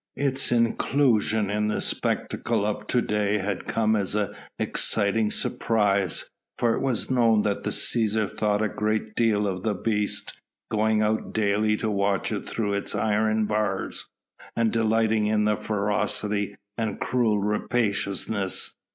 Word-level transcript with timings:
Its 0.15 0.51
inclusion 0.51 1.51
in 1.51 1.67
the 1.67 1.79
spectacle 1.79 2.65
of 2.65 2.87
to 2.87 3.03
day 3.03 3.37
had 3.37 3.67
come 3.67 3.95
as 3.95 4.15
an 4.15 4.33
exciting 4.57 5.29
surprise, 5.29 6.27
for 6.57 6.73
it 6.73 6.81
was 6.81 7.11
known 7.11 7.43
that 7.43 7.61
the 7.63 7.69
Cæsar 7.69 8.27
thought 8.27 8.63
a 8.63 8.67
great 8.67 9.13
deal 9.13 9.45
of 9.45 9.61
the 9.61 9.75
beast, 9.75 10.41
going 10.71 11.03
out 11.03 11.33
daily 11.35 11.77
to 11.77 11.91
watch 11.91 12.31
it 12.31 12.49
through 12.49 12.73
its 12.73 12.95
iron 12.95 13.45
bars, 13.45 14.07
and 14.55 14.71
delighting 14.71 15.27
in 15.27 15.47
its 15.47 15.63
ferocity 15.67 16.55
and 16.79 16.99
cruel 16.99 17.37
rapaciousness. 17.39 18.75